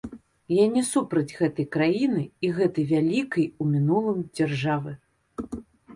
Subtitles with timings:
[0.59, 4.91] Я не супраць гэтай краіны і гэтай вялікай у мінулым дзяржавы.